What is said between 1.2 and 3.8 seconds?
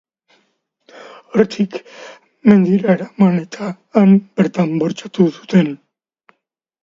Hortik, mendira eraman eta